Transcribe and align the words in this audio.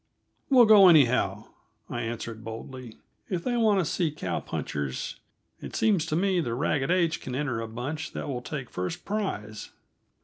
"We'll 0.49 0.65
go, 0.65 0.87
anyhow," 0.87 1.45
I 1.87 2.01
answered 2.01 2.43
boldly. 2.43 2.97
"If 3.29 3.43
they 3.43 3.55
want 3.55 3.81
to 3.81 3.85
see 3.85 4.09
cow 4.09 4.39
punchers, 4.39 5.17
it 5.61 5.75
seems 5.75 6.07
to 6.07 6.15
me 6.15 6.39
the 6.39 6.55
Ragged 6.55 6.89
H 6.89 7.21
can 7.21 7.35
enter 7.35 7.61
a 7.61 7.67
bunch 7.67 8.13
that 8.13 8.27
will 8.27 8.41
take 8.41 8.71
first 8.71 9.05
prize." 9.05 9.69